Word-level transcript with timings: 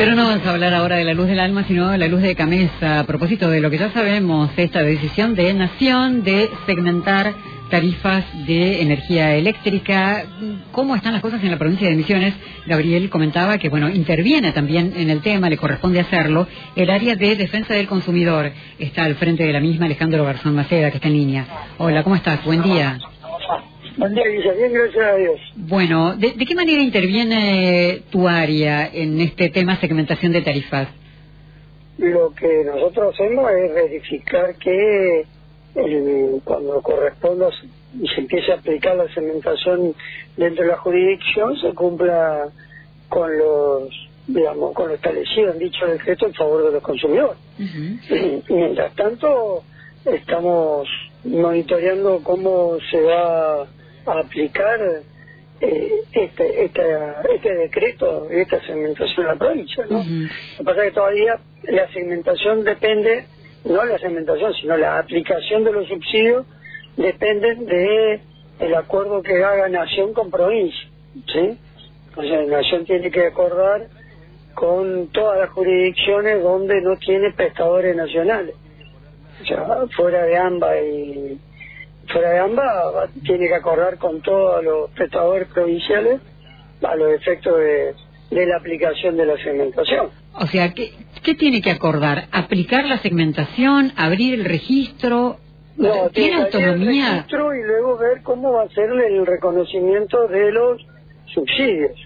Pero 0.00 0.14
no 0.14 0.24
vamos 0.24 0.46
a 0.46 0.50
hablar 0.52 0.72
ahora 0.72 0.96
de 0.96 1.04
la 1.04 1.12
luz 1.12 1.26
del 1.26 1.38
alma, 1.38 1.62
sino 1.68 1.90
de 1.90 1.98
la 1.98 2.08
luz 2.08 2.22
de 2.22 2.34
Camesa. 2.34 3.00
A 3.00 3.04
propósito 3.04 3.50
de 3.50 3.60
lo 3.60 3.68
que 3.68 3.76
ya 3.76 3.92
sabemos, 3.92 4.48
esta 4.56 4.82
decisión 4.82 5.34
de 5.34 5.52
Nación 5.52 6.22
de 6.22 6.48
segmentar 6.64 7.34
tarifas 7.68 8.24
de 8.46 8.80
energía 8.80 9.34
eléctrica. 9.34 10.24
¿Cómo 10.72 10.96
están 10.96 11.12
las 11.12 11.20
cosas 11.20 11.44
en 11.44 11.50
la 11.50 11.58
provincia 11.58 11.86
de 11.86 11.96
Misiones? 11.96 12.32
Gabriel 12.66 13.10
comentaba 13.10 13.58
que, 13.58 13.68
bueno, 13.68 13.90
interviene 13.90 14.52
también 14.52 14.94
en 14.96 15.10
el 15.10 15.20
tema, 15.20 15.50
le 15.50 15.58
corresponde 15.58 16.00
hacerlo. 16.00 16.46
El 16.76 16.88
área 16.88 17.14
de 17.14 17.36
defensa 17.36 17.74
del 17.74 17.86
consumidor 17.86 18.52
está 18.78 19.04
al 19.04 19.16
frente 19.16 19.44
de 19.44 19.52
la 19.52 19.60
misma 19.60 19.84
Alejandro 19.84 20.24
Garzón 20.24 20.54
Maceda, 20.54 20.90
que 20.90 20.96
está 20.96 21.08
en 21.08 21.14
línea. 21.14 21.46
Hola, 21.76 22.02
¿cómo 22.04 22.16
estás? 22.16 22.42
Buen 22.46 22.62
día. 22.62 22.98
Buen 23.96 24.14
día, 24.14 24.26
Guisa. 24.28 24.52
Bien, 24.52 24.72
gracias 24.72 25.04
a 25.04 25.16
Dios. 25.16 25.40
Bueno, 25.56 26.16
¿de, 26.16 26.34
qué 26.34 26.54
manera 26.54 26.80
interviene 26.80 28.02
tu 28.10 28.28
área 28.28 28.88
en 28.92 29.20
este 29.20 29.48
tema 29.50 29.76
segmentación 29.80 30.32
de 30.32 30.42
tarifas? 30.42 30.88
Lo 31.98 32.32
que 32.34 32.64
nosotros 32.64 33.14
hacemos 33.14 33.50
es 33.50 33.74
verificar 33.74 34.54
que 34.56 35.24
cuando 36.44 36.80
corresponda 36.82 37.48
y 38.00 38.08
se 38.08 38.20
empiece 38.20 38.52
a 38.52 38.56
aplicar 38.56 38.96
la 38.96 39.12
segmentación 39.12 39.94
dentro 40.36 40.64
de 40.64 40.70
la 40.70 40.78
jurisdicción 40.78 41.56
se 41.58 41.72
cumpla 41.74 42.48
con 43.08 43.38
los 43.38 43.88
digamos 44.26 44.74
con 44.74 44.88
lo 44.88 44.94
establecido 44.94 45.52
en 45.52 45.58
dicho 45.58 45.86
decreto 45.86 46.26
en 46.26 46.34
favor 46.34 46.64
de 46.64 46.72
los 46.72 46.82
consumidores. 46.82 47.36
mientras 48.48 48.94
tanto 48.94 49.62
estamos 50.04 50.88
monitoreando 51.24 52.20
cómo 52.24 52.78
se 52.90 53.00
va 53.00 53.66
a 54.06 54.20
aplicar 54.20 54.80
eh, 55.60 55.90
este, 56.12 56.64
este, 56.64 56.82
este 57.34 57.54
decreto, 57.54 58.28
esta 58.30 58.60
segmentación 58.62 59.26
en 59.26 59.32
la 59.32 59.36
provincia. 59.36 59.84
¿no? 59.88 59.98
Lo 59.98 60.28
que 60.58 60.64
pasa 60.64 60.80
es 60.80 60.88
que 60.88 60.94
todavía 60.94 61.38
la 61.64 61.92
segmentación 61.92 62.64
depende, 62.64 63.26
no 63.64 63.84
la 63.84 63.98
segmentación, 63.98 64.54
sino 64.54 64.76
la 64.76 64.98
aplicación 64.98 65.64
de 65.64 65.72
los 65.72 65.88
subsidios 65.88 66.46
dependen 66.96 67.66
de 67.66 68.20
el 68.60 68.74
acuerdo 68.74 69.22
que 69.22 69.42
haga 69.44 69.68
Nación 69.68 70.14
con 70.14 70.30
provincia. 70.30 70.88
¿sí? 71.26 71.58
Entonces, 72.08 72.48
Nación 72.48 72.84
tiene 72.84 73.10
que 73.10 73.26
acordar 73.26 73.88
con 74.54 75.08
todas 75.08 75.38
las 75.38 75.50
jurisdicciones 75.50 76.42
donde 76.42 76.80
no 76.80 76.96
tiene 76.96 77.32
prestadores 77.32 77.94
nacionales. 77.96 78.54
O 79.42 79.46
sea, 79.46 79.66
fuera 79.96 80.24
de 80.24 80.36
AMBA 80.36 80.80
y 80.80 81.40
fuera 82.12 82.30
de 82.30 82.38
AMBA 82.38 83.08
tiene 83.24 83.48
que 83.48 83.54
acordar 83.54 83.98
con 83.98 84.20
todos 84.22 84.62
los 84.64 84.90
prestadores 84.90 85.48
provinciales 85.48 86.20
a 86.82 86.96
los 86.96 87.12
efectos 87.12 87.58
de, 87.58 88.46
la 88.46 88.56
aplicación 88.56 89.16
de 89.16 89.26
la 89.26 89.36
segmentación. 89.36 90.08
O 90.34 90.46
sea, 90.46 90.72
¿qué, 90.72 90.92
¿qué 91.22 91.34
tiene 91.34 91.60
que 91.60 91.70
acordar? 91.70 92.28
¿Aplicar 92.32 92.86
la 92.86 92.98
segmentación? 92.98 93.92
¿Abrir 93.96 94.34
el 94.34 94.44
registro? 94.44 95.38
No, 95.76 96.10
¿Tiene 96.10 96.42
autonomía? 96.42 97.06
El 97.06 97.12
registro 97.12 97.54
y 97.54 97.62
luego 97.62 97.98
ver 97.98 98.22
cómo 98.22 98.52
va 98.52 98.64
a 98.64 98.68
ser 98.68 98.90
el 98.90 99.26
reconocimiento 99.26 100.28
de 100.28 100.52
los 100.52 100.86
subsidios, 101.26 101.96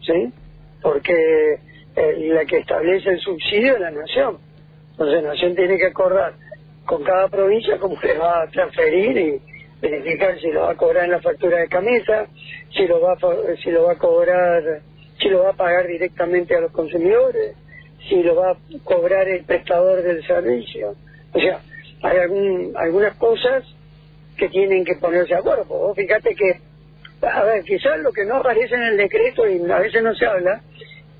¿sí? 0.00 0.32
Porque 0.82 1.58
eh, 1.96 2.30
la 2.32 2.44
que 2.44 2.58
establece 2.58 3.10
el 3.10 3.20
subsidio 3.20 3.74
es 3.74 3.80
la 3.80 3.90
nación. 3.90 4.38
Entonces 4.92 5.22
la 5.22 5.30
nación 5.30 5.54
tiene 5.54 5.78
que 5.78 5.86
acordar 5.86 6.34
con 6.84 7.02
cada 7.02 7.28
provincia 7.28 7.78
cómo 7.78 7.98
se 8.00 8.16
va 8.16 8.42
a 8.42 8.46
transferir 8.48 9.16
y 9.16 9.53
verificar 9.90 10.38
si 10.40 10.50
lo 10.50 10.62
va 10.62 10.70
a 10.72 10.76
cobrar 10.76 11.04
en 11.04 11.12
la 11.12 11.20
factura 11.20 11.58
de 11.58 11.68
camisa, 11.68 12.26
si 12.74 12.86
lo 12.86 13.00
va 13.00 13.12
a, 13.12 13.56
si 13.62 13.70
lo 13.70 13.84
va 13.84 13.92
a 13.92 13.98
cobrar, 13.98 14.82
si 15.20 15.28
lo 15.28 15.44
va 15.44 15.50
a 15.50 15.54
pagar 15.54 15.86
directamente 15.86 16.54
a 16.54 16.60
los 16.60 16.72
consumidores, 16.72 17.54
si 18.08 18.22
lo 18.22 18.34
va 18.36 18.52
a 18.52 18.56
cobrar 18.82 19.28
el 19.28 19.44
prestador 19.44 20.02
del 20.02 20.26
servicio. 20.26 20.94
O 21.32 21.38
sea, 21.38 21.60
hay 22.02 22.18
algún, 22.18 22.72
algunas 22.76 23.14
cosas 23.16 23.64
que 24.36 24.48
tienen 24.48 24.84
que 24.84 24.96
ponerse 24.96 25.34
de 25.34 25.40
acuerdo. 25.40 25.94
Fíjate 25.94 26.34
que, 26.34 26.60
a 27.26 27.44
ver, 27.44 27.64
quizás 27.64 27.98
lo 28.00 28.12
que 28.12 28.24
no 28.24 28.36
aparece 28.36 28.74
en 28.74 28.82
el 28.82 28.96
decreto 28.96 29.48
y 29.48 29.70
a 29.70 29.78
veces 29.78 30.02
no 30.02 30.14
se 30.14 30.26
habla, 30.26 30.60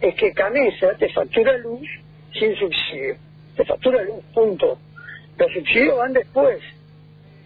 es 0.00 0.14
que 0.14 0.32
Camesa 0.32 0.94
te 0.98 1.08
factura 1.10 1.56
luz 1.58 1.88
sin 2.32 2.54
subsidio. 2.56 3.16
Te 3.56 3.64
factura 3.64 4.02
luz, 4.02 4.22
punto. 4.34 4.78
Los 5.38 5.52
subsidios 5.52 5.96
van 5.96 6.12
después. 6.12 6.58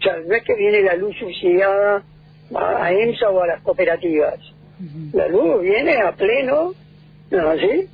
Sea, 0.09 0.23
no 0.27 0.35
es 0.35 0.43
que 0.43 0.55
viene 0.55 0.83
la 0.83 0.95
luz 0.95 1.15
subsidiada 1.19 2.03
a 2.55 2.93
EMSA 2.93 3.31
o 3.31 3.43
a 3.43 3.47
las 3.47 3.63
cooperativas. 3.63 4.39
La 5.13 5.29
luz 5.29 5.61
viene 5.61 5.97
a 5.97 6.13
pleno, 6.13 6.73
¿no 7.31 7.49
así? 7.51 7.89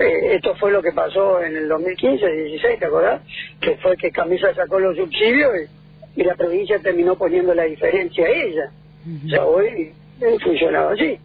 Eh, 0.00 0.34
esto 0.34 0.54
fue 0.56 0.72
lo 0.72 0.82
que 0.82 0.92
pasó 0.92 1.42
en 1.42 1.56
el 1.56 1.68
2015, 1.68 2.26
16, 2.26 2.78
¿te 2.78 2.86
acordás? 2.86 3.20
Que 3.60 3.76
fue 3.76 3.96
que 3.96 4.10
Camisa 4.10 4.54
sacó 4.54 4.80
los 4.80 4.96
subsidios 4.96 5.52
y, 6.16 6.22
la 6.24 6.34
provincia 6.34 6.78
terminó 6.78 7.16
poniendo 7.16 7.54
la 7.54 7.64
diferencia 7.64 8.26
a 8.26 8.28
ella. 8.28 8.70
O 9.24 9.28
sea, 9.28 9.44
hoy 9.44 9.92
eh, 10.20 10.36
funcionaba 10.42 10.92
así. 10.92 11.18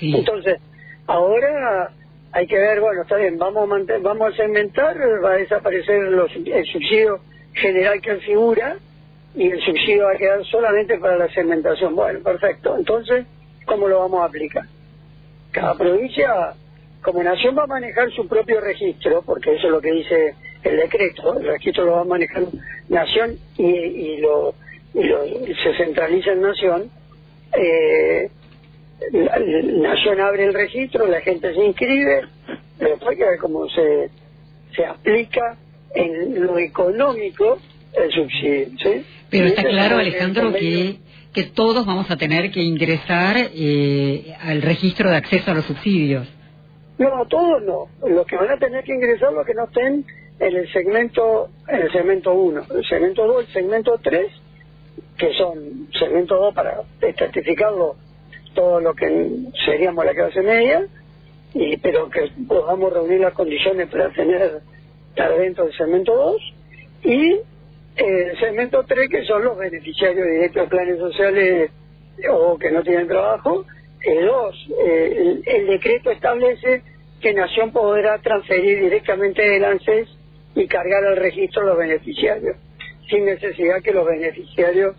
Entonces, 0.00 0.60
ahora 1.06 1.90
hay 2.32 2.46
que 2.46 2.58
ver, 2.58 2.80
bueno, 2.80 3.02
está 3.02 3.16
bien, 3.16 3.38
vamos 3.38 3.68
a, 3.70 3.98
vamos 3.98 4.32
a 4.32 4.36
segmentar, 4.36 4.96
va 5.24 5.32
a 5.32 5.36
desaparecer 5.36 6.02
los, 6.04 6.30
el 6.34 6.66
subsidio 6.66 7.20
general 7.54 8.00
que 8.00 8.16
figura 8.16 8.76
y 9.34 9.50
el 9.50 9.60
subsidio 9.60 10.04
va 10.04 10.12
a 10.12 10.16
quedar 10.16 10.44
solamente 10.46 10.98
para 10.98 11.16
la 11.16 11.28
segmentación. 11.28 11.94
Bueno, 11.94 12.20
perfecto. 12.20 12.76
Entonces, 12.76 13.26
¿cómo 13.66 13.88
lo 13.88 14.00
vamos 14.00 14.20
a 14.20 14.24
aplicar? 14.24 14.64
Cada 15.52 15.76
provincia, 15.76 16.54
como 17.02 17.22
nación, 17.22 17.56
va 17.56 17.64
a 17.64 17.66
manejar 17.66 18.10
su 18.12 18.26
propio 18.26 18.60
registro, 18.60 19.22
porque 19.22 19.54
eso 19.54 19.66
es 19.66 19.72
lo 19.72 19.80
que 19.80 19.92
dice 19.92 20.34
el 20.64 20.76
decreto. 20.76 21.38
El 21.38 21.46
registro 21.46 21.84
lo 21.84 21.92
va 21.92 22.00
a 22.00 22.04
manejar 22.04 22.44
nación 22.88 23.38
y, 23.56 23.64
y, 23.64 24.16
lo, 24.18 24.54
y 24.94 25.04
lo, 25.04 25.24
se 25.24 25.76
centraliza 25.76 26.32
en 26.32 26.42
nación. 26.42 26.90
Eh, 27.54 28.30
la, 29.12 29.38
nación 29.38 30.20
abre 30.20 30.44
el 30.44 30.54
registro, 30.54 31.06
la 31.06 31.20
gente 31.20 31.54
se 31.54 31.64
inscribe, 31.64 32.22
pero 32.78 32.90
después 32.90 33.10
hay 33.10 33.16
que 33.16 33.30
ver 33.30 33.38
cómo 33.38 33.68
se, 33.68 34.10
se 34.74 34.84
aplica 34.84 35.56
en 35.94 36.44
lo 36.44 36.58
económico 36.58 37.58
el 37.94 38.10
subsidio. 38.12 38.68
¿sí? 38.78 39.04
Pero 39.30 39.46
está 39.46 39.62
claro, 39.64 39.98
Alejandro, 39.98 40.52
que, 40.52 40.98
que 41.32 41.44
todos 41.44 41.86
vamos 41.86 42.10
a 42.10 42.16
tener 42.16 42.50
que 42.50 42.62
ingresar 42.62 43.36
eh, 43.54 44.34
al 44.40 44.62
registro 44.62 45.10
de 45.10 45.16
acceso 45.16 45.50
a 45.50 45.54
los 45.54 45.64
subsidios. 45.64 46.28
No, 46.98 47.26
todos 47.26 47.62
no. 47.62 47.88
Los 48.08 48.26
que 48.26 48.36
van 48.36 48.50
a 48.50 48.56
tener 48.58 48.84
que 48.84 48.94
ingresar 48.94 49.32
los 49.32 49.46
que 49.46 49.54
no 49.54 49.64
estén 49.64 50.04
en 50.40 50.56
el 50.56 50.72
segmento 50.72 51.48
en 51.68 51.82
el 51.82 51.92
segmento 51.92 52.32
1, 52.32 52.62
el 52.76 52.84
segmento 52.84 53.26
2, 53.26 53.46
el 53.46 53.52
segmento 53.52 54.00
3, 54.02 54.26
que 55.16 55.32
son 55.34 55.88
segmento 55.98 56.36
2 56.36 56.54
para 56.54 56.82
estratificarlo 57.00 57.96
todo 58.54 58.80
lo 58.80 58.94
que 58.94 59.30
seríamos 59.64 60.04
la 60.04 60.14
clase 60.14 60.42
media, 60.42 60.86
y 61.54 61.76
pero 61.78 62.08
que 62.10 62.30
podamos 62.46 62.92
reunir 62.92 63.20
las 63.20 63.32
condiciones 63.32 63.88
para 63.88 64.10
tener 64.10 64.60
estar 65.10 65.36
dentro 65.36 65.64
del 65.64 65.74
segmento 65.74 66.14
2 66.14 66.54
y 67.04 67.36
el 67.98 68.38
segmento 68.38 68.84
3 68.84 69.08
que 69.10 69.24
son 69.24 69.44
los 69.44 69.58
beneficiarios 69.58 70.26
directos 70.26 70.62
de 70.62 70.68
planes 70.68 70.98
sociales 70.98 71.70
o 72.30 72.58
que 72.58 72.70
no 72.70 72.82
tienen 72.82 73.08
trabajo 73.08 73.64
el 74.00 74.26
2 74.26 74.68
el, 75.44 75.66
decreto 75.66 76.10
establece 76.10 76.82
que 77.20 77.34
Nación 77.34 77.72
podrá 77.72 78.18
transferir 78.18 78.80
directamente 78.80 79.42
del 79.42 79.64
ANSES 79.64 80.08
y 80.54 80.66
cargar 80.66 81.04
al 81.04 81.16
registro 81.16 81.64
los 81.64 81.76
beneficiarios 81.76 82.56
sin 83.10 83.24
necesidad 83.24 83.82
que 83.82 83.92
los 83.92 84.06
beneficiarios 84.06 84.96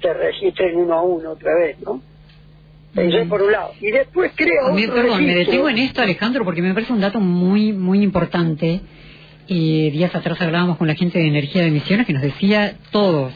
se 0.00 0.12
registren 0.12 0.76
uno 0.76 0.94
a 0.94 1.02
uno 1.02 1.30
otra 1.30 1.54
vez, 1.54 1.78
¿no? 1.80 2.02
Eso 2.94 3.26
por 3.28 3.40
un 3.40 3.52
lado. 3.52 3.72
Y 3.80 3.90
después 3.90 4.32
creo... 4.36 4.74
perdón, 4.74 5.24
me 5.24 5.34
detengo 5.34 5.68
en 5.68 5.78
esto, 5.78 6.02
Alejandro, 6.02 6.44
porque 6.44 6.60
me 6.60 6.74
parece 6.74 6.92
un 6.92 7.00
dato 7.00 7.20
muy, 7.20 7.72
muy 7.72 8.02
importante 8.02 8.80
y 9.46 9.90
días 9.90 10.14
atrás 10.14 10.40
hablábamos 10.40 10.78
con 10.78 10.86
la 10.86 10.94
gente 10.94 11.18
de 11.18 11.28
energía 11.28 11.62
de 11.62 11.68
emisiones 11.68 12.06
que 12.06 12.12
nos 12.12 12.22
decía 12.22 12.74
todos, 12.90 13.32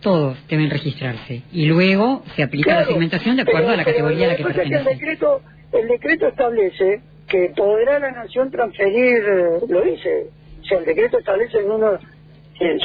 todos 0.00 0.36
deben 0.48 0.70
registrarse. 0.70 1.42
Y 1.52 1.66
luego 1.66 2.22
se 2.36 2.42
aplica 2.42 2.74
la 2.74 2.84
segmentación 2.86 3.36
de 3.36 3.42
acuerdo 3.42 3.70
a 3.70 3.76
la 3.76 3.84
categoría 3.84 4.26
a 4.26 4.28
la 4.28 4.36
que 4.36 4.44
pertenece. 4.44 4.76
el 4.76 4.98
decreto, 4.98 5.40
el 5.72 5.88
decreto 5.88 6.28
establece 6.28 7.00
que 7.28 7.52
podrá 7.56 7.98
la 7.98 8.10
nación 8.10 8.50
transferir, 8.50 9.22
lo 9.68 9.80
dice, 9.82 10.26
o 10.62 10.64
sea, 10.64 10.78
el 10.78 10.84
decreto 10.84 11.18
establece 11.18 11.58
en 11.58 11.70
uno, 11.70 11.98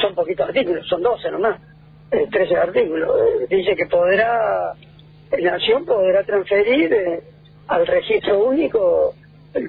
son 0.00 0.14
poquitos 0.14 0.48
artículos, 0.48 0.86
son 0.88 1.02
12 1.02 1.30
nomás, 1.30 1.60
13 2.10 2.56
artículos, 2.56 3.10
eh, 3.10 3.56
dice 3.56 3.76
que 3.76 3.86
podrá, 3.86 4.72
la 5.38 5.50
nación 5.52 5.84
podrá 5.84 6.24
transferir 6.24 6.92
eh, 6.92 7.20
al 7.68 7.86
registro 7.86 8.44
único 8.44 9.14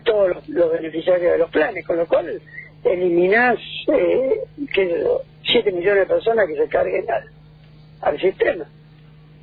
todos 0.04 0.47
los 0.47 0.71
beneficiarios 0.71 1.33
de 1.33 1.38
los 1.38 1.50
planes, 1.50 1.86
con 1.86 1.97
lo 1.97 2.07
cual 2.07 2.42
eliminás 2.83 3.57
eh, 3.88 4.42
que 4.74 5.06
7 5.44 5.72
millones 5.72 6.07
de 6.07 6.13
personas 6.13 6.48
que 6.48 6.56
se 6.56 6.68
carguen 6.68 7.06
al, 8.01 8.19
sistema, 8.19 8.66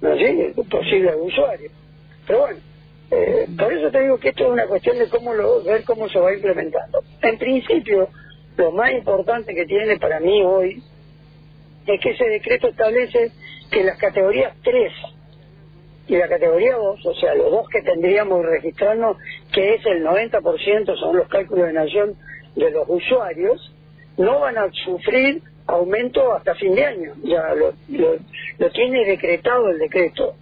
¿no 0.00 0.12
es 0.12 0.54
posible 0.68 1.14
usuario. 1.16 1.70
Pero 2.26 2.40
bueno, 2.40 2.58
eh, 3.10 3.46
por 3.58 3.72
eso 3.72 3.90
te 3.90 4.02
digo 4.02 4.18
que 4.18 4.30
esto 4.30 4.44
es 4.44 4.50
una 4.50 4.66
cuestión 4.66 4.98
de 4.98 5.08
cómo 5.08 5.34
lo, 5.34 5.62
ver 5.62 5.84
cómo 5.84 6.08
se 6.08 6.18
va 6.18 6.34
implementando. 6.34 7.02
En 7.22 7.38
principio, 7.38 8.08
lo 8.56 8.72
más 8.72 8.92
importante 8.92 9.54
que 9.54 9.66
tiene 9.66 9.98
para 9.98 10.20
mí 10.20 10.42
hoy 10.42 10.82
es 11.86 12.00
que 12.00 12.10
ese 12.10 12.24
decreto 12.24 12.68
establece 12.68 13.32
que 13.70 13.84
las 13.84 13.98
categorías 13.98 14.54
3 14.62 14.92
y 16.08 16.16
la 16.16 16.28
categoría 16.28 16.74
2, 16.74 17.06
o 17.06 17.14
sea, 17.14 17.34
los 17.34 17.50
dos 17.50 17.68
que 17.68 17.82
tendríamos 17.82 18.40
que 18.42 18.48
registrarnos, 18.48 19.18
que 19.52 19.74
es 19.74 19.86
el 19.86 20.04
90%, 20.04 20.98
son 20.98 21.16
los 21.16 21.28
cálculos 21.28 21.66
de 21.66 21.72
nación 21.74 22.16
de 22.58 22.70
los 22.70 22.88
usuarios, 22.88 23.72
no 24.16 24.40
van 24.40 24.58
a 24.58 24.70
sufrir 24.84 25.42
aumento 25.66 26.32
hasta 26.34 26.54
fin 26.54 26.74
de 26.74 26.84
año. 26.84 27.12
Ya 27.22 27.54
lo, 27.54 27.72
lo, 27.88 28.70
tiene 28.70 29.04
decretado 29.04 29.70
el 29.70 29.78
decreto. 29.78 30.34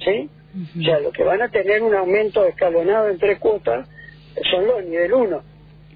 ¿Sí? 0.00 0.30
O 0.78 0.82
sea, 0.82 0.98
lo 1.00 1.12
que 1.12 1.24
van 1.24 1.42
a 1.42 1.48
tener 1.50 1.82
un 1.82 1.94
aumento 1.94 2.44
escalonado 2.46 3.08
en 3.08 3.18
tres 3.18 3.38
cuotas 3.38 3.88
son 4.50 4.66
los 4.66 4.84
nivel 4.84 5.12
1. 5.12 5.42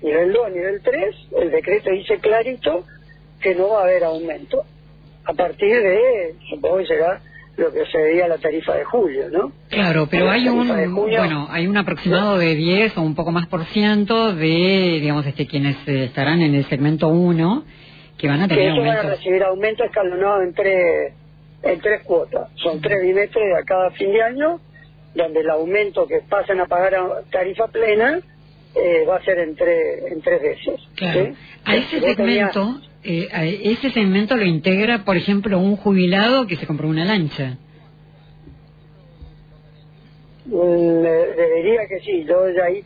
Nivel 0.02 0.32
2, 0.32 0.52
nivel 0.52 0.82
3, 0.82 1.16
el 1.40 1.50
decreto 1.50 1.90
dice 1.90 2.18
clarito 2.18 2.84
que 3.40 3.54
no 3.54 3.70
va 3.70 3.80
a 3.80 3.84
haber 3.84 4.04
aumento. 4.04 4.64
A 5.24 5.32
partir 5.32 5.80
de, 5.80 6.34
supongo 6.50 6.78
que 6.78 6.86
será 6.86 7.20
lo 7.56 7.70
que 7.70 7.84
se 7.86 7.98
veía 7.98 8.28
la 8.28 8.38
tarifa 8.38 8.74
de 8.74 8.84
julio, 8.84 9.28
¿no? 9.30 9.52
Claro, 9.68 10.08
pero 10.10 10.30
hay 10.30 10.48
un 10.48 10.68
bueno, 10.94 11.48
hay 11.50 11.66
un 11.66 11.76
aproximado 11.76 12.38
de 12.38 12.54
10 12.54 12.96
o 12.96 13.02
un 13.02 13.14
poco 13.14 13.30
más 13.30 13.46
por 13.46 13.64
ciento 13.66 14.34
de, 14.34 14.98
digamos, 15.00 15.26
este 15.26 15.46
quienes 15.46 15.76
eh, 15.86 16.04
estarán 16.04 16.40
en 16.40 16.54
el 16.54 16.64
segmento 16.66 17.08
1 17.08 17.64
que 18.16 18.28
van 18.28 18.40
a 18.40 18.48
tener 18.48 18.72
que 18.74 18.80
van 18.80 18.88
a 18.98 19.02
recibir 19.02 19.42
aumento 19.42 19.84
escalonado 19.84 20.42
en 20.42 20.54
tres, 20.54 21.12
en 21.62 21.80
tres 21.80 22.02
cuotas. 22.04 22.48
Son 22.54 22.80
tres 22.80 23.02
bimestres 23.02 23.54
a 23.60 23.64
cada 23.64 23.90
fin 23.90 24.12
de 24.12 24.22
año, 24.22 24.60
donde 25.14 25.40
el 25.40 25.50
aumento 25.50 26.06
que 26.06 26.20
pasan 26.28 26.60
a 26.60 26.66
pagar 26.66 26.94
a 26.94 27.22
tarifa 27.30 27.66
plena 27.66 28.20
eh, 28.74 29.04
va 29.06 29.16
a 29.16 29.24
ser 29.24 29.38
en 29.40 29.56
tres, 29.56 30.12
en 30.12 30.22
tres 30.22 30.40
veces. 30.40 30.80
Claro. 30.94 31.34
A 31.64 31.76
ese 31.76 32.00
segmento, 32.00 32.80
eh, 33.04 33.28
a 33.32 33.44
ese 33.44 33.90
segmento 33.90 34.36
lo 34.36 34.44
integra, 34.44 35.04
por 35.04 35.16
ejemplo, 35.16 35.58
un 35.58 35.76
jubilado 35.76 36.46
que 36.46 36.56
se 36.56 36.66
compró 36.66 36.88
una 36.88 37.04
lancha. 37.04 37.58
Mm, 40.46 41.02
debería 41.02 41.86
que 41.88 42.00
sí. 42.00 42.24
Yo 42.28 42.44
ahí 42.64 42.84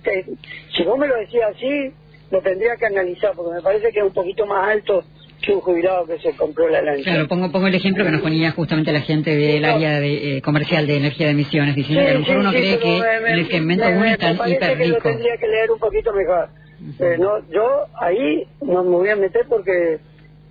si 0.77 0.85
vos 0.85 0.99
me 0.99 1.07
lo 1.07 1.17
decías 1.17 1.55
así, 1.55 1.93
lo 2.31 2.41
tendría 2.43 2.77
que 2.77 2.87
analizar, 2.87 3.33
porque 3.35 3.55
me 3.57 3.63
parece 3.63 3.91
que 3.93 4.01
es 4.01 4.05
un 4.05 4.13
poquito 4.13 4.47
más 4.47 4.69
alto 4.69 5.05
que 5.41 5.53
un 5.53 5.61
jubilado 5.61 6.07
que 6.07 6.19
se 6.19 6.35
compró 6.35 6.69
la 6.69 6.83
lancha. 6.83 7.05
Claro, 7.05 7.29
pongo, 7.29 7.53
pongo 7.53 7.67
el 7.67 7.75
ejemplo 7.75 8.05
que 8.05 8.11
nos 8.11 8.23
ponía 8.23 8.53
justamente 8.53 8.93
la 8.93 9.03
gente 9.03 9.37
del 9.37 9.65
área 9.65 10.01
de, 10.01 10.39
eh, 10.39 10.43
comercial 10.43 10.87
de 10.87 10.97
energía 10.97 11.27
de 11.27 11.33
emisiones, 11.33 11.75
diciendo 11.75 12.05
que 12.05 12.11
a 12.11 12.15
lo 12.15 12.21
mejor 12.21 12.37
uno 12.39 12.51
cree 12.51 12.79
que 12.79 12.97
en 12.97 13.27
el 13.27 13.51
segmento 13.51 13.87
1 13.87 14.05
están 14.07 14.37
hiper 14.47 14.79
que 14.79 14.87
lo 14.89 14.99
tendría 14.99 15.37
que 15.37 15.47
leer 15.47 15.71
un 15.71 15.79
poquito 15.79 16.13
mejor. 16.13 16.49
Eh, 16.99 17.17
no, 17.19 17.47
yo 17.51 17.87
ahí 18.01 18.47
no 18.61 18.85
me 18.85 18.91
voy 18.91 19.09
a 19.09 19.17
meter 19.17 19.47
porque 19.49 19.99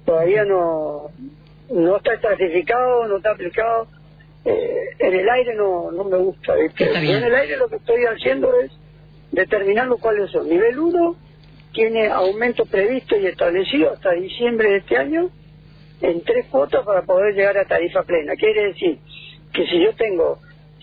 todavía 0.05 0.43
no 0.43 1.11
no 1.69 1.97
está 1.97 2.13
estratificado, 2.13 3.07
no 3.07 3.17
está 3.17 3.31
aplicado. 3.31 3.87
Eh, 4.43 4.89
en 4.99 5.13
el 5.13 5.27
aire 5.27 5.55
no, 5.55 5.91
no 5.91 6.03
me 6.03 6.17
gusta. 6.17 6.53
En 6.55 7.23
el 7.23 7.35
aire 7.35 7.57
lo 7.57 7.67
que 7.67 7.77
estoy 7.77 8.03
haciendo 8.05 8.53
es 8.59 8.71
determinando 9.31 9.97
cuáles 9.97 10.29
son. 10.31 10.47
Nivel 10.47 10.77
1 10.77 11.15
tiene 11.73 12.07
aumento 12.07 12.65
previsto 12.65 13.17
y 13.17 13.25
establecido 13.25 13.93
hasta 13.93 14.11
diciembre 14.11 14.69
de 14.69 14.77
este 14.77 14.97
año 14.97 15.29
en 16.01 16.21
tres 16.21 16.45
cuotas 16.47 16.85
para 16.85 17.01
poder 17.01 17.33
llegar 17.33 17.57
a 17.57 17.65
tarifa 17.65 18.03
plena. 18.03 18.35
Quiere 18.35 18.67
decir 18.67 18.99
que 19.51 19.65
si 19.65 19.83
yo 19.83 19.93
tengo 19.95 20.39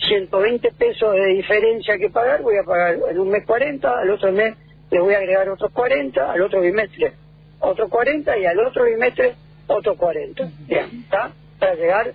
120 0.08 0.72
pesos 0.72 1.14
de 1.14 1.26
diferencia 1.26 1.96
que 1.98 2.10
pagar, 2.10 2.42
voy 2.42 2.56
a 2.56 2.64
pagar 2.64 2.98
en 3.10 3.18
un 3.18 3.28
mes 3.28 3.44
40, 3.46 4.00
al 4.00 4.10
otro 4.10 4.32
mes 4.32 4.54
le 4.92 5.00
voy 5.00 5.14
a 5.14 5.18
agregar 5.18 5.48
otros 5.48 5.72
40, 5.72 6.32
al 6.32 6.42
otro 6.42 6.60
bimestre 6.60 7.14
otros 7.62 7.88
40 7.88 8.38
y 8.38 8.44
al 8.44 8.58
otro 8.58 8.84
bimestre 8.84 9.34
otros 9.66 9.96
40. 9.96 10.50
Bien, 10.66 10.86
¿está? 11.04 11.30
Para 11.58 11.74
llegar 11.74 12.12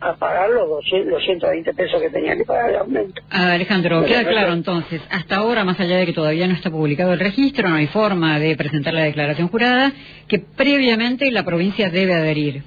a 0.00 0.14
pagar 0.16 0.50
los, 0.50 0.68
200, 0.68 1.12
los 1.12 1.22
120 1.22 1.74
pesos 1.74 2.00
que 2.00 2.10
tenía 2.10 2.36
que 2.36 2.44
pagar 2.44 2.72
de 2.72 2.78
aumento. 2.78 3.22
Alejandro, 3.30 4.04
queda 4.04 4.24
claro 4.24 4.52
entonces, 4.52 5.00
hasta 5.10 5.36
ahora, 5.36 5.64
más 5.64 5.78
allá 5.78 5.98
de 5.98 6.06
que 6.06 6.12
todavía 6.12 6.48
no 6.48 6.54
está 6.54 6.70
publicado 6.70 7.12
el 7.12 7.20
registro, 7.20 7.68
no 7.68 7.76
hay 7.76 7.86
forma 7.86 8.40
de 8.40 8.56
presentar 8.56 8.92
la 8.92 9.04
declaración 9.04 9.48
jurada, 9.48 9.92
que 10.26 10.40
previamente 10.40 11.30
la 11.30 11.44
provincia 11.44 11.88
debe 11.88 12.14
adherir. 12.14 12.64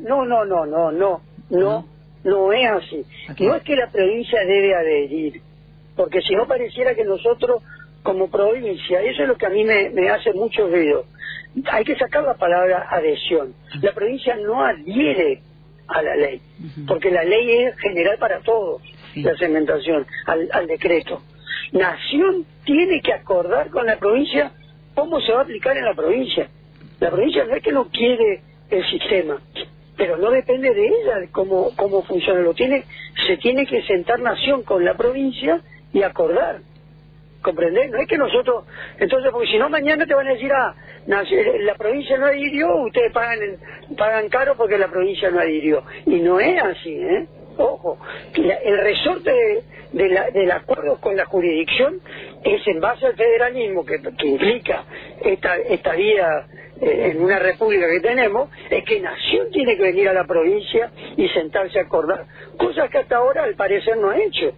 No, 0.00 0.24
no, 0.24 0.44
no, 0.44 0.64
no, 0.64 0.92
no, 0.92 1.20
no, 1.50 1.86
no 2.22 2.52
es 2.52 2.70
así. 2.70 3.04
No 3.40 3.56
es 3.56 3.62
que 3.64 3.74
la 3.74 3.90
provincia 3.90 4.38
debe 4.46 4.72
adherir, 4.76 5.40
porque 5.96 6.20
si 6.20 6.36
no 6.36 6.46
pareciera 6.46 6.94
que 6.94 7.04
nosotros 7.04 7.60
como 8.04 8.30
provincia, 8.30 9.02
eso 9.02 9.22
es 9.22 9.28
lo 9.28 9.36
que 9.36 9.46
a 9.46 9.50
mí 9.50 9.64
me, 9.64 9.90
me 9.90 10.08
hace 10.10 10.32
mucho 10.32 10.68
ruido, 10.68 11.06
hay 11.70 11.84
que 11.84 11.96
sacar 11.96 12.22
la 12.22 12.34
palabra 12.34 12.86
adhesión. 12.90 13.54
La 13.80 13.92
provincia 13.92 14.36
no 14.36 14.62
adhiere 14.62 15.40
a 15.88 16.02
la 16.02 16.16
ley, 16.16 16.40
porque 16.86 17.10
la 17.10 17.24
ley 17.24 17.50
es 17.50 17.78
general 17.78 18.18
para 18.18 18.40
todos, 18.40 18.82
la 19.14 19.36
segmentación, 19.36 20.06
al, 20.26 20.66
decreto. 20.66 21.22
Nación 21.72 22.46
tiene 22.64 23.00
que 23.00 23.12
acordar 23.12 23.70
con 23.70 23.86
la 23.86 23.96
provincia 23.96 24.52
cómo 24.94 25.20
se 25.20 25.32
va 25.32 25.40
a 25.40 25.42
aplicar 25.42 25.76
en 25.76 25.84
la 25.84 25.94
provincia. 25.94 26.48
La 27.00 27.10
provincia 27.10 27.44
no 27.44 27.54
es 27.54 27.62
que 27.62 27.72
no 27.72 27.88
quiere 27.88 28.42
el 28.70 28.84
sistema, 28.90 29.40
pero 29.96 30.16
no 30.16 30.30
depende 30.30 30.72
de 30.72 30.86
ella 30.86 31.28
cómo, 31.32 31.70
cómo 31.76 32.02
funciona. 32.02 32.40
Lo 32.40 32.54
tiene, 32.54 32.84
se 33.26 33.36
tiene 33.38 33.66
que 33.66 33.82
sentar 33.82 34.20
Nación 34.20 34.62
con 34.62 34.84
la 34.84 34.94
provincia 34.94 35.60
y 35.92 36.02
acordar. 36.02 36.60
¿Comprendés? 37.44 37.90
No 37.90 37.98
es 37.98 38.08
que 38.08 38.16
nosotros, 38.16 38.64
entonces, 38.98 39.30
porque 39.30 39.48
si 39.48 39.58
no 39.58 39.68
mañana 39.68 40.06
te 40.06 40.14
van 40.14 40.26
a 40.26 40.32
decir, 40.32 40.50
ah, 40.50 40.74
la 41.06 41.74
provincia 41.74 42.16
no 42.16 42.24
adhirió, 42.24 42.74
ustedes 42.76 43.12
pagan, 43.12 43.38
pagan 43.98 44.30
caro 44.30 44.54
porque 44.56 44.78
la 44.78 44.88
provincia 44.88 45.30
no 45.30 45.40
adhirió. 45.40 45.82
Y 46.06 46.20
no 46.20 46.40
es 46.40 46.62
así, 46.62 46.96
¿eh? 46.96 47.26
Ojo, 47.58 47.98
el 48.34 48.78
resorte 48.78 49.62
del 49.92 50.50
acuerdo 50.50 50.98
con 51.02 51.16
la 51.16 51.26
jurisdicción 51.26 52.00
es 52.42 52.66
en 52.66 52.80
base 52.80 53.06
al 53.06 53.14
federalismo 53.14 53.84
que, 53.84 54.00
implica 54.26 54.84
esta, 55.22 55.56
esta 55.58 55.92
vía 55.92 56.46
eh, 56.80 57.10
en 57.12 57.22
una 57.22 57.38
república 57.38 57.86
que 57.88 58.00
tenemos, 58.00 58.48
es 58.70 58.84
que 58.84 59.00
Nación 59.00 59.50
tiene 59.52 59.76
que 59.76 59.82
venir 59.82 60.08
a 60.08 60.14
la 60.14 60.24
provincia 60.24 60.90
y 61.16 61.28
sentarse 61.28 61.78
a 61.78 61.82
acordar, 61.82 62.24
cosas 62.56 62.88
que 62.88 62.98
hasta 62.98 63.16
ahora 63.18 63.44
al 63.44 63.54
parecer 63.54 63.98
no 63.98 64.08
ha 64.08 64.18
hecho. 64.18 64.50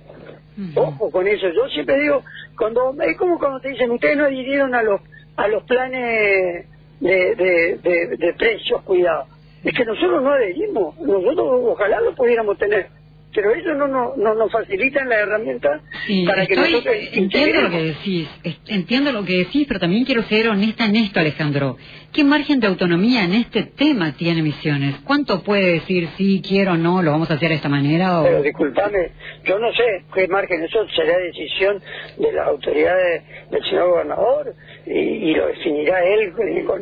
Ojo 0.75 1.11
con 1.11 1.29
eso, 1.29 1.49
yo 1.51 1.69
siempre 1.69 2.01
digo, 2.01 2.25
cuando 2.57 2.95
es 3.01 3.17
como 3.17 3.39
cuando 3.39 3.61
te 3.61 3.71
dicen, 3.71 3.91
ustedes 3.91 4.17
no 4.17 4.25
adhirieron 4.25 4.75
a 4.75 4.83
los 4.83 5.01
a 5.37 5.49
los 5.49 5.63
planes 5.65 6.67
de, 7.01 7.35
de, 7.35 8.17
de, 8.17 8.33
precios, 8.35 8.83
cuidado. 8.83 9.27
Es 9.63 9.75
que 9.75 9.85
nosotros 9.85 10.23
no 10.23 10.33
adherimos, 10.33 10.99
nosotros 10.99 11.61
ojalá 11.65 12.01
lo 12.01 12.15
pudiéramos 12.15 12.57
tener 12.57 12.89
pero 13.35 13.55
ellos 13.55 13.77
no, 13.77 13.87
no, 13.87 14.15
no 14.17 14.35
nos 14.35 14.51
facilitan 14.51 15.09
la 15.09 15.17
herramienta 15.21 15.81
para 16.27 16.47
que 16.47 16.57
nosotros 16.57 16.95
entiendo 17.13 17.63
lo 17.63 17.71
que 17.71 17.83
decís 17.83 18.29
entiendo 18.67 19.13
lo 19.13 19.25
que 19.25 19.39
decís 19.39 19.67
pero 19.69 19.81
también 19.81 20.05
quiero 20.05 20.23
ser 20.25 20.49
honesta 20.49 20.87
en 20.87 20.97
esto 20.97 21.21
Alejandro. 21.21 21.77
Qué 22.13 22.25
margen 22.25 22.61
de 22.61 22.67
autonomía 22.67 23.25
en 23.25 23.35
este 23.35 23.65
tema 23.65 24.13
tiene 24.17 24.43
Misiones 24.43 24.97
cuánto 25.05 25.43
puede 25.43 25.75
decir 25.75 26.09
sí 26.17 26.43
quiero 26.47 26.73
o 26.73 26.77
no 26.77 27.03
lo 27.03 27.11
vamos 27.11 27.31
a 27.31 27.35
hacer 27.35 27.51
de 27.51 27.57
esta 27.57 27.69
manera 27.69 28.21
o... 28.21 28.25
pero 28.25 28.43
disculpame 28.43 29.11
yo 29.45 29.59
no 29.59 29.71
sé 29.73 30.05
qué 30.15 30.27
margen 30.29 30.63
eso 30.63 30.87
será 30.95 31.19
decisión 31.19 31.81
de 32.17 32.33
las 32.33 32.49
autoridades 32.49 33.23
del 33.51 33.63
señor 33.65 33.91
gobernador 33.91 34.55
y, 34.87 35.35
lo 35.35 35.49
definirá 35.49 36.05
él 36.05 36.33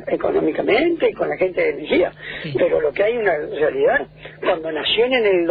económicamente 0.09 1.09
y 1.11 1.13
con 1.15 1.29
la 1.29 1.37
gente 1.37 1.61
de 1.61 1.71
energía. 1.71 2.13
Pero 2.57 2.81
lo 2.81 2.93
que 2.93 3.03
hay 3.03 3.17
una 3.17 3.35
realidad 3.37 4.07
cuando 4.41 4.71
nació 4.71 5.07
en 5.07 5.15
el 5.15 5.47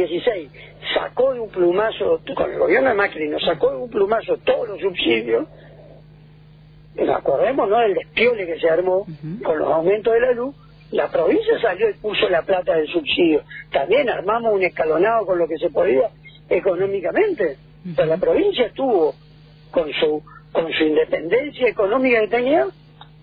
2010 0.00 0.50
sacó 0.94 1.34
de 1.34 1.40
un 1.40 1.50
plumazo, 1.50 2.20
con 2.34 2.50
el 2.50 2.58
gobierno 2.58 2.88
de 2.88 2.94
Macri, 2.94 3.28
nos 3.28 3.42
sacó 3.42 3.70
de 3.70 3.76
un 3.76 3.90
plumazo 3.90 4.36
todos 4.38 4.68
los 4.68 4.80
subsidios, 4.80 5.46
nos 6.96 7.16
acordemos 7.16 7.68
¿no? 7.68 7.78
del 7.78 7.94
despiole 7.94 8.46
que 8.46 8.58
se 8.58 8.68
armó 8.68 9.06
con 9.42 9.58
los 9.58 9.68
aumentos 9.68 10.12
de 10.12 10.20
la 10.20 10.32
luz, 10.32 10.54
la 10.90 11.08
provincia 11.10 11.60
salió 11.60 11.90
y 11.90 11.94
puso 11.94 12.28
la 12.28 12.42
plata 12.42 12.74
del 12.74 12.88
subsidio. 12.88 13.42
También 13.70 14.08
armamos 14.08 14.54
un 14.54 14.62
escalonado 14.62 15.26
con 15.26 15.38
lo 15.38 15.46
que 15.46 15.58
se 15.58 15.68
podía 15.68 16.08
económicamente. 16.48 17.58
la 17.96 18.16
provincia 18.16 18.66
estuvo 18.66 19.14
con 19.70 19.92
su 19.92 20.22
con 20.50 20.72
su 20.72 20.84
independencia 20.84 21.68
económica 21.68 22.20
que 22.22 22.28
tenía, 22.28 22.66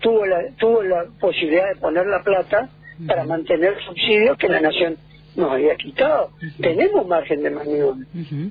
tuvo 0.00 0.24
la, 0.26 0.42
tuvo 0.58 0.82
la 0.82 1.06
posibilidad 1.20 1.68
de 1.68 1.80
poner 1.80 2.06
la 2.06 2.22
plata 2.22 2.68
para 3.06 3.24
mantener 3.24 3.76
subsidios 3.84 4.38
que 4.38 4.48
la 4.48 4.60
nación 4.60 4.96
nos 5.36 5.52
había 5.52 5.76
quitado. 5.76 6.30
Tenemos 6.60 7.06
margen 7.06 7.42
de 7.42 7.50
maniobra, 7.50 8.06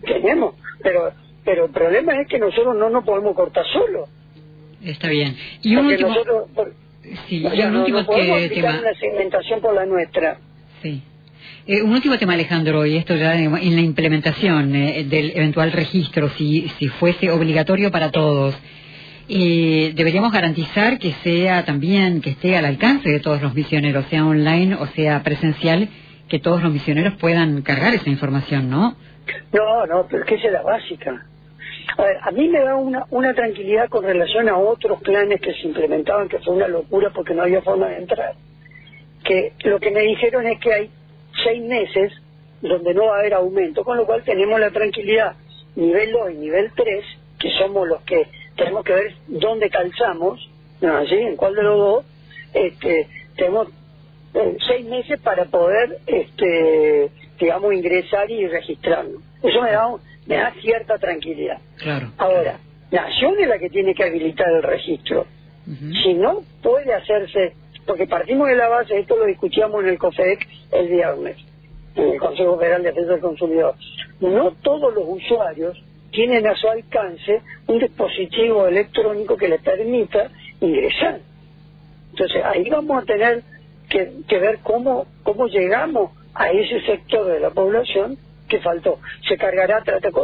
tenemos, 0.05 0.55
pero 0.81 1.13
pero 1.45 1.65
el 1.65 1.71
problema 1.71 2.19
es 2.19 2.27
que 2.27 2.39
nosotros 2.39 2.75
no 2.75 2.89
nos 2.89 3.05
podemos 3.05 3.35
cortar 3.35 3.63
solo. 3.71 4.07
Está 4.83 5.07
bien. 5.07 5.37
Y 5.61 5.75
un 5.75 5.85
último... 5.85 6.09
Nosotros, 6.09 6.47
sí, 7.29 7.45
y 7.53 7.61
un 7.61 7.75
último 7.77 8.01
no 8.01 8.07
tema. 8.07 8.79
una 8.79 8.93
segmentación 8.99 9.61
por 9.61 9.75
la 9.75 9.85
nuestra. 9.85 10.39
Sí. 10.81 11.03
Eh, 11.67 11.83
un 11.83 11.93
último 11.93 12.17
tema, 12.17 12.33
Alejandro, 12.33 12.85
y 12.85 12.97
esto 12.97 13.15
ya 13.15 13.35
en 13.35 13.75
la 13.75 13.81
implementación 13.81 14.75
eh, 14.75 15.03
del 15.03 15.31
eventual 15.35 15.71
registro, 15.71 16.29
si, 16.29 16.67
si 16.79 16.87
fuese 16.87 17.29
obligatorio 17.29 17.91
para 17.91 18.11
todos. 18.11 18.55
Y 19.27 19.91
deberíamos 19.93 20.31
garantizar 20.31 20.99
que 20.99 21.13
sea 21.23 21.65
también, 21.65 22.21
que 22.21 22.31
esté 22.31 22.57
al 22.57 22.65
alcance 22.65 23.09
de 23.09 23.19
todos 23.19 23.41
los 23.41 23.53
misioneros, 23.53 24.05
sea 24.09 24.25
online 24.25 24.75
o 24.75 24.85
sea 24.87 25.23
presencial, 25.23 25.89
que 26.27 26.39
todos 26.39 26.63
los 26.63 26.71
misioneros 26.71 27.15
puedan 27.15 27.61
cargar 27.61 27.93
esa 27.93 28.09
información, 28.09 28.69
¿no? 28.69 28.95
No, 29.53 29.85
no, 29.85 30.07
pero 30.09 30.23
es 30.23 30.29
que 30.29 30.35
esa 30.35 30.47
es 30.47 30.53
la 30.53 30.61
básica. 30.61 31.25
A 31.97 32.01
ver, 32.03 32.17
a 32.21 32.31
mí 32.31 32.47
me 32.49 32.59
da 32.59 32.75
una, 32.75 33.05
una 33.11 33.33
tranquilidad 33.33 33.89
con 33.89 34.03
relación 34.03 34.49
a 34.49 34.57
otros 34.57 35.01
planes 35.01 35.39
que 35.39 35.53
se 35.53 35.67
implementaban, 35.67 36.27
que 36.27 36.39
fue 36.39 36.55
una 36.55 36.67
locura 36.67 37.11
porque 37.13 37.33
no 37.33 37.43
había 37.43 37.61
forma 37.61 37.87
de 37.89 37.97
entrar. 37.97 38.33
Que 39.23 39.53
lo 39.63 39.79
que 39.79 39.91
me 39.91 40.01
dijeron 40.01 40.45
es 40.47 40.59
que 40.59 40.73
hay 40.73 40.89
seis 41.43 41.63
meses 41.63 42.11
donde 42.61 42.93
no 42.93 43.05
va 43.05 43.17
a 43.17 43.19
haber 43.19 43.33
aumento, 43.35 43.83
con 43.83 43.97
lo 43.97 44.05
cual 44.05 44.23
tenemos 44.23 44.59
la 44.59 44.71
tranquilidad 44.71 45.35
nivel 45.75 46.11
2 46.11 46.31
y 46.31 46.37
nivel 46.37 46.71
3, 46.75 47.05
que 47.39 47.49
somos 47.59 47.87
los 47.87 48.01
que 48.03 48.27
tenemos 48.55 48.83
que 48.83 48.93
ver 48.93 49.13
dónde 49.27 49.69
calzamos, 49.69 50.49
¿no? 50.81 51.05
¿Sí? 51.05 51.15
en 51.15 51.35
cuál 51.35 51.53
de 51.53 51.63
los 51.63 51.77
dos, 51.77 52.05
este, 52.53 53.07
tenemos 53.35 53.67
eh, 54.35 54.57
seis 54.67 54.85
meses 54.85 55.19
para 55.21 55.45
poder, 55.45 55.97
este, 56.05 57.09
digamos, 57.39 57.73
ingresar 57.73 58.29
y 58.29 58.47
registrarnos. 58.47 59.21
Eso 59.41 59.61
me 59.61 59.71
da, 59.71 59.87
me 60.27 60.35
da 60.35 60.53
cierta 60.61 60.97
tranquilidad. 60.97 61.59
Claro. 61.77 62.11
Ahora, 62.17 62.59
Nación 62.91 63.35
es 63.39 63.47
la 63.47 63.57
que 63.57 63.69
tiene 63.69 63.93
que 63.93 64.03
habilitar 64.03 64.47
el 64.49 64.63
registro. 64.63 65.25
Si 66.03 66.13
no 66.13 66.43
puede 66.61 66.93
hacerse, 66.93 67.53
porque 67.87 68.05
partimos 68.05 68.47
de 68.47 68.55
la 68.55 68.67
base, 68.67 68.99
esto 68.99 69.15
lo 69.17 69.25
discutíamos 69.25 69.83
en 69.83 69.89
el 69.89 69.97
COFEC 69.97 70.47
el 70.71 70.89
viernes, 70.89 71.37
en 71.95 72.09
el 72.13 72.19
Consejo 72.19 72.59
Federal 72.59 72.83
de 72.83 72.89
Defensa 72.89 73.13
del 73.13 73.21
Consumidor, 73.21 73.75
no 74.19 74.51
todos 74.61 74.93
los 74.93 75.03
usuarios 75.07 75.81
tienen 76.11 76.45
a 76.45 76.55
su 76.55 76.69
alcance 76.69 77.41
un 77.67 77.79
dispositivo 77.79 78.67
electrónico 78.67 79.35
que 79.35 79.49
les 79.49 79.61
permita 79.61 80.29
ingresar. 80.61 81.19
Entonces 82.11 82.43
ahí 82.45 82.69
vamos 82.69 83.01
a 83.03 83.05
tener 83.05 83.43
que, 83.89 84.39
ver 84.39 84.59
cómo, 84.63 85.05
cómo 85.23 85.47
llegamos 85.47 86.11
a 86.33 86.49
ese 86.51 86.81
sector 86.81 87.25
de 87.27 87.39
la 87.39 87.51
población 87.51 88.17
que 88.47 88.59
faltó. 88.59 88.99
Se 89.27 89.37
cargará, 89.37 89.83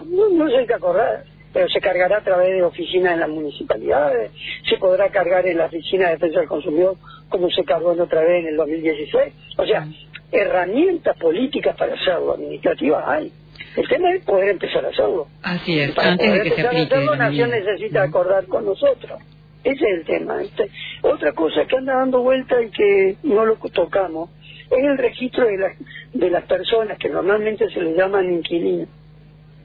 no, 0.10 0.30
no 0.30 0.50
sé 0.50 0.66
qué 0.68 0.74
acordar, 0.74 1.24
pero 1.54 1.68
se 1.70 1.82
cargará 1.82 2.18
a 2.18 2.24
través 2.24 2.54
de 2.56 2.64
oficinas 2.64 3.14
en 3.14 3.20
las 3.22 3.30
municipalidades, 3.30 4.32
se 4.68 4.78
podrá 4.78 5.10
cargar 5.10 5.46
en 5.46 5.58
la 5.58 5.66
oficina 5.66 6.08
de 6.08 6.14
defensa 6.14 6.40
del 6.40 6.48
consumidor 6.48 6.96
como 7.30 7.50
se 7.50 7.64
cargó 7.64 7.94
en 7.94 8.02
otra 8.02 8.22
vez 8.22 8.44
en 8.44 8.50
el 8.50 8.58
2016. 8.58 9.34
O 9.58 9.66
sea, 9.66 9.88
herramientas 10.32 11.18
políticas 11.18 11.76
para 11.76 11.94
hacerlo, 11.94 12.34
administrativas 12.34 13.04
hay. 13.08 13.32
El 13.76 13.88
tema 13.88 14.12
es 14.12 14.24
poder 14.26 14.50
empezar 14.50 14.86
a 14.86 14.90
hacerlo. 14.90 15.28
Así 15.44 15.80
es, 15.80 15.92
para 15.92 16.12
antes 16.12 16.28
poder 16.28 16.44
de 16.44 16.50
que 16.50 16.62
empezar 16.62 16.76
a 16.76 16.84
hacerlo, 16.84 17.16
Nación 17.16 17.52
necesita 17.52 18.04
acordar 18.04 18.46
con 18.48 18.66
nosotros. 18.66 19.20
Ese 19.64 19.86
es 19.86 20.00
el 20.00 20.06
tema. 20.06 20.42
Este, 20.42 20.70
otra 21.02 21.32
cosa 21.34 21.66
que 21.66 21.78
anda 21.78 21.96
dando 21.96 22.22
vuelta 22.22 22.62
y 22.62 22.70
que 22.70 23.18
no 23.24 23.46
lo 23.46 23.56
tocamos 23.56 24.30
es 24.70 24.84
el 24.84 24.98
registro 24.98 25.46
de, 25.46 25.58
las 25.58 25.74
de 26.14 26.30
las 26.30 26.44
personas 26.46 26.98
que 26.98 27.10
normalmente 27.10 27.70
se 27.70 27.82
les 27.82 27.96
llaman 27.96 28.32
inquilinos, 28.32 28.88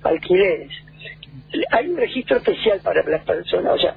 alquileres. 0.03 0.71
Hay 1.71 1.89
un 1.89 1.97
registro 1.97 2.39
especial 2.39 2.81
para 2.83 3.03
las 3.05 3.25
personas, 3.25 3.75
o 3.75 3.79
sea, 3.79 3.97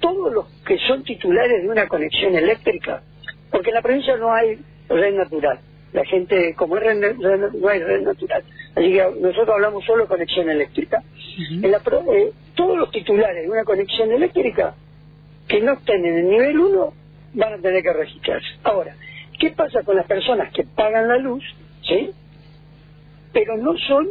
todos 0.00 0.32
los 0.32 0.46
que 0.64 0.78
son 0.86 1.02
titulares 1.02 1.62
de 1.62 1.68
una 1.68 1.88
conexión 1.88 2.34
eléctrica, 2.34 3.02
porque 3.50 3.70
en 3.70 3.74
la 3.74 3.82
provincia 3.82 4.16
no 4.16 4.32
hay 4.32 4.58
red 4.88 5.14
natural 5.14 5.58
la 5.92 6.04
gente, 6.04 6.54
como 6.54 6.76
es 6.78 6.96
no 6.96 7.68
hay 7.68 7.80
red 7.80 8.02
natural, 8.02 8.42
así 8.74 8.92
que 8.92 9.06
nosotros 9.20 9.50
hablamos 9.50 9.84
solo 9.84 10.04
de 10.04 10.08
conexión 10.08 10.48
eléctrica. 10.48 11.02
en 11.38 11.70
la, 11.70 11.78
eh, 11.78 12.32
todos 12.54 12.78
los 12.78 12.90
titulares 12.90 13.42
de 13.42 13.50
una 13.50 13.64
conexión 13.64 14.10
eléctrica 14.10 14.74
que 15.48 15.60
no 15.60 15.72
estén 15.74 16.04
en 16.04 16.18
el 16.18 16.28
nivel 16.28 16.58
1 16.58 16.92
van 17.34 17.54
a 17.54 17.58
tener 17.58 17.82
que 17.82 17.92
registrarse. 17.92 18.48
Ahora, 18.62 18.96
¿qué 19.38 19.50
pasa 19.50 19.82
con 19.82 19.96
las 19.96 20.06
personas 20.06 20.52
que 20.52 20.64
pagan 20.64 21.08
la 21.08 21.18
luz, 21.18 21.44
sí? 21.86 22.10
Pero 23.32 23.56
no 23.56 23.76
son 23.78 24.06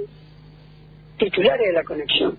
titulares 1.18 1.68
de 1.68 1.74
la 1.74 1.84
conexión. 1.84 2.38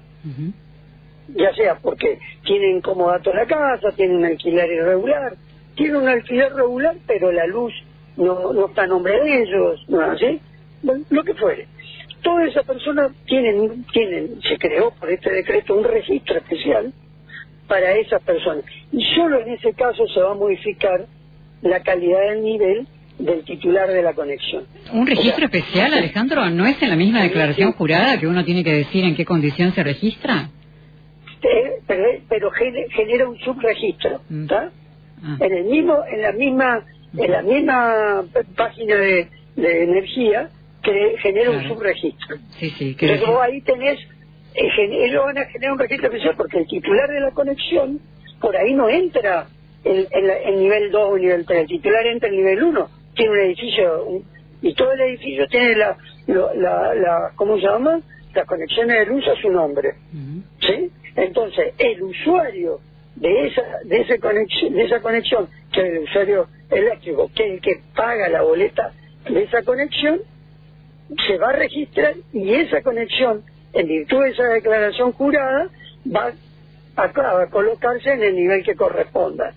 Ya 1.28 1.54
sea 1.54 1.76
porque 1.76 2.18
tienen 2.44 2.80
como 2.80 3.08
dato 3.08 3.32
la 3.32 3.46
casa, 3.46 3.92
tienen 3.96 4.16
un 4.16 4.24
alquiler 4.24 4.70
irregular, 4.70 5.34
tienen 5.76 5.96
un 5.96 6.08
alquiler 6.08 6.52
regular, 6.52 6.96
pero 7.06 7.32
la 7.32 7.46
luz 7.46 7.72
no, 8.16 8.52
no 8.52 8.66
está 8.66 8.82
a 8.82 8.86
nombre 8.86 9.20
de 9.20 9.42
ellos, 9.42 9.84
¿no 9.88 10.00
así? 10.00 10.40
Bueno, 10.82 11.04
lo 11.10 11.24
que 11.24 11.34
fuere. 11.34 11.68
Todas 12.22 12.48
esas 12.48 12.64
personas 12.64 13.12
tienen, 13.26 13.84
tienen, 13.92 14.40
se 14.42 14.58
creó 14.58 14.92
por 14.92 15.10
este 15.10 15.30
decreto 15.30 15.74
un 15.74 15.84
registro 15.84 16.38
especial 16.38 16.92
para 17.66 17.92
esas 17.96 18.22
personas. 18.22 18.64
Y 18.92 19.04
solo 19.14 19.40
en 19.40 19.50
ese 19.50 19.72
caso 19.72 20.06
se 20.08 20.20
va 20.20 20.32
a 20.32 20.34
modificar 20.34 21.06
la 21.62 21.82
calidad 21.82 22.20
del 22.30 22.42
nivel 22.42 22.86
del 23.18 23.44
titular 23.44 23.88
de 23.88 24.02
la 24.02 24.14
conexión. 24.14 24.64
¿Un 24.92 25.06
registro 25.06 25.44
especial, 25.44 25.94
Alejandro? 25.94 26.50
¿No 26.50 26.66
es 26.66 26.82
en 26.82 26.90
la 26.90 26.96
misma 26.96 27.22
declaración 27.22 27.72
jurada 27.72 28.18
que 28.18 28.26
uno 28.26 28.44
tiene 28.44 28.64
que 28.64 28.72
decir 28.72 29.04
en 29.04 29.14
qué 29.14 29.24
condición 29.24 29.72
se 29.72 29.82
registra? 29.82 30.50
pero, 31.86 32.04
pero 32.28 32.50
genera 32.50 33.28
un 33.28 33.38
subregistro, 33.40 34.20
mm. 34.28 34.42
¿está? 34.42 34.70
Ah. 35.24 35.36
En 35.40 35.52
el 35.52 35.64
mismo, 35.64 35.98
en 36.10 36.22
la 36.22 36.32
misma 36.32 36.84
en 37.16 37.30
la 37.30 37.42
misma 37.42 38.24
página 38.56 38.96
de, 38.96 39.28
energía 39.56 40.48
que 40.82 41.16
genera 41.18 41.50
un 41.50 41.68
subregistro. 41.68 42.38
Sí, 42.58 42.70
sí. 42.70 42.96
Entonces 42.98 43.28
ahí 43.40 43.60
tenés, 43.60 44.00
eh, 44.00 44.06
ellos 44.54 45.24
van 45.24 45.38
a 45.38 45.44
generar 45.46 45.72
un 45.72 45.78
registro 45.78 46.08
especial 46.08 46.34
porque 46.36 46.58
el 46.58 46.66
titular 46.66 47.08
de 47.10 47.20
la 47.20 47.30
conexión, 47.30 48.00
por 48.40 48.56
ahí 48.56 48.74
no 48.74 48.88
entra 48.88 49.46
el, 49.84 50.08
el, 50.10 50.60
nivel 50.60 50.90
2 50.90 51.08
o 51.10 51.18
nivel 51.18 51.46
3, 51.46 51.60
el 51.60 51.66
titular 51.66 52.06
entra 52.06 52.28
en 52.28 52.36
nivel 52.36 52.62
1, 52.62 52.88
tiene 53.14 53.32
un 53.32 53.38
edificio, 53.38 54.22
y 54.60 54.74
todo 54.74 54.92
el 54.92 55.00
edificio 55.00 55.46
tiene 55.48 55.76
la, 55.76 55.96
la, 56.26 56.94
la, 56.94 57.32
¿cómo 57.34 57.56
se 57.56 57.62
llama? 57.62 58.00
Las 58.34 58.46
conexiones 58.46 58.98
de 59.00 59.06
luz 59.06 59.26
a 59.28 59.40
su 59.40 59.50
nombre. 59.50 59.94
¿Sí? 60.60 60.90
Entonces, 61.16 61.74
el 61.78 62.02
usuario 62.02 62.80
de 63.16 63.46
esa 63.46 63.62
de 63.84 64.00
esa 64.00 64.16
conexión 64.18 64.72
de 64.72 64.84
esa 64.84 65.00
conexión 65.00 65.48
que 65.70 65.80
es 65.80 65.86
el 65.86 65.98
usuario 66.04 66.46
eléctrico 66.70 67.30
que 67.34 67.46
es 67.46 67.52
el 67.52 67.60
que 67.60 67.80
paga 67.94 68.26
la 68.30 68.40
boleta 68.40 68.92
de 69.28 69.42
esa 69.42 69.62
conexión 69.62 70.20
se 71.26 71.36
va 71.36 71.50
a 71.50 71.52
registrar 71.52 72.14
y 72.32 72.54
esa 72.54 72.80
conexión 72.80 73.42
en 73.72 73.88
virtud 73.88 74.22
de 74.22 74.30
esa 74.30 74.44
declaración 74.44 75.12
jurada 75.12 75.68
va 76.06 76.32
a, 76.96 77.46
colocarse 77.48 78.12
en 78.12 78.22
el 78.22 78.36
nivel 78.36 78.62
que 78.64 78.74
corresponda 78.74 79.54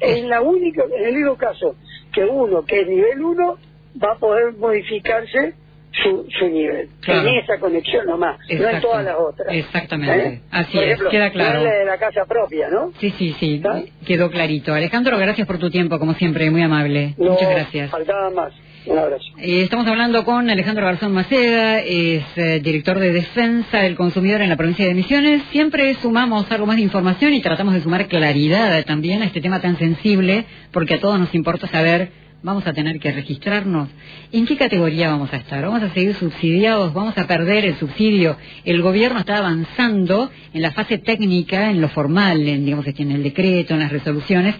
en 0.00 0.28
la 0.28 0.40
única 0.42 0.84
en 0.84 1.04
el 1.06 1.16
único 1.16 1.36
caso 1.36 1.74
que 2.12 2.24
uno 2.24 2.64
que 2.64 2.82
es 2.82 2.88
nivel 2.88 3.22
1 3.22 3.58
va 4.02 4.12
a 4.12 4.18
poder 4.18 4.54
modificarse 4.54 5.54
su, 6.02 6.26
su 6.38 6.48
nivel. 6.48 6.88
En 7.06 7.28
esa 7.28 7.58
conexión 7.58 8.06
nomás, 8.06 8.38
no 8.48 8.68
en 8.68 8.80
todas 8.80 9.04
las 9.04 9.16
otras. 9.18 9.48
Exactamente. 9.50 10.28
¿Eh? 10.28 10.40
Así 10.50 10.78
es, 10.78 11.00
queda 11.10 11.30
claro. 11.30 11.62
de 11.62 11.84
la 11.84 11.98
casa 11.98 12.24
propia, 12.26 12.68
¿no? 12.68 12.92
Sí, 13.00 13.10
sí, 13.10 13.34
sí, 13.38 13.62
quedó 14.06 14.30
clarito. 14.30 14.74
Alejandro, 14.74 15.18
gracias 15.18 15.46
por 15.46 15.58
tu 15.58 15.70
tiempo, 15.70 15.98
como 15.98 16.14
siempre, 16.14 16.50
muy 16.50 16.62
amable. 16.62 17.14
Muchas 17.16 17.50
gracias. 17.50 17.90
faltaba 17.90 18.30
más. 18.30 18.52
Eh, 18.88 19.64
estamos 19.64 19.86
hablando 19.86 20.24
con 20.24 20.48
Alejandro 20.48 20.86
Garzón 20.86 21.12
Maceda, 21.12 21.80
es 21.80 22.24
eh, 22.36 22.58
director 22.62 22.98
de 22.98 23.12
Defensa 23.12 23.80
del 23.80 23.96
Consumidor 23.96 24.40
en 24.40 24.48
la 24.48 24.56
provincia 24.56 24.86
de 24.86 24.94
Misiones. 24.94 25.42
Siempre 25.50 25.92
sumamos 25.96 26.50
algo 26.50 26.64
más 26.64 26.76
de 26.76 26.82
información 26.82 27.34
y 27.34 27.42
tratamos 27.42 27.74
de 27.74 27.82
sumar 27.82 28.08
claridad 28.08 28.82
también 28.86 29.20
a 29.20 29.26
este 29.26 29.42
tema 29.42 29.60
tan 29.60 29.76
sensible, 29.76 30.46
porque 30.72 30.94
a 30.94 31.00
todos 31.00 31.20
nos 31.20 31.34
importa 31.34 31.66
saber 31.66 32.12
vamos 32.42 32.66
a 32.66 32.72
tener 32.72 32.98
que 32.98 33.12
registrarnos. 33.12 33.90
¿En 34.32 34.46
qué 34.46 34.56
categoría 34.56 35.10
vamos 35.10 35.34
a 35.34 35.36
estar? 35.36 35.62
¿Vamos 35.62 35.82
a 35.82 35.92
seguir 35.92 36.14
subsidiados? 36.14 36.94
¿Vamos 36.94 37.18
a 37.18 37.26
perder 37.26 37.66
el 37.66 37.76
subsidio? 37.76 38.38
El 38.64 38.80
gobierno 38.80 39.18
está 39.18 39.36
avanzando 39.36 40.30
en 40.54 40.62
la 40.62 40.70
fase 40.70 40.96
técnica, 40.96 41.70
en 41.70 41.82
lo 41.82 41.88
formal, 41.88 42.48
en, 42.48 42.64
digamos, 42.64 42.86
en 42.86 43.10
el 43.10 43.22
decreto, 43.22 43.74
en 43.74 43.80
las 43.80 43.92
resoluciones. 43.92 44.54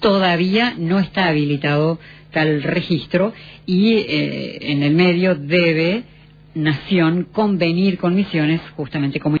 Todavía 0.00 0.74
no 0.76 0.98
está 0.98 1.26
habilitado 1.26 1.98
tal 2.32 2.62
registro 2.62 3.32
y 3.66 3.94
eh, 3.94 4.58
en 4.72 4.82
el 4.82 4.94
medio 4.94 5.34
debe 5.34 6.04
Nación 6.54 7.28
convenir 7.30 7.98
con 7.98 8.14
misiones 8.16 8.60
justamente 8.74 9.20
como 9.20 9.36